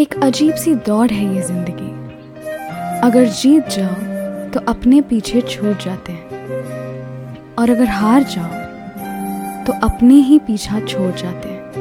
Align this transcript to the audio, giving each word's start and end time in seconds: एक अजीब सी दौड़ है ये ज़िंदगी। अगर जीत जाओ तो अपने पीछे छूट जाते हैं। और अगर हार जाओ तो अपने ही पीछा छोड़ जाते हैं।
एक 0.00 0.14
अजीब 0.24 0.54
सी 0.54 0.74
दौड़ 0.86 1.10
है 1.10 1.24
ये 1.34 1.40
ज़िंदगी। 1.42 1.88
अगर 3.00 3.24
जीत 3.30 3.66
जाओ 3.68 4.50
तो 4.50 4.60
अपने 4.68 5.00
पीछे 5.00 5.40
छूट 5.40 5.82
जाते 5.84 6.12
हैं। 6.12 7.54
और 7.58 7.70
अगर 7.70 7.88
हार 7.88 8.22
जाओ 8.30 9.64
तो 9.64 9.72
अपने 9.86 10.14
ही 10.20 10.38
पीछा 10.38 10.80
छोड़ 10.80 11.10
जाते 11.12 11.48
हैं। 11.48 11.79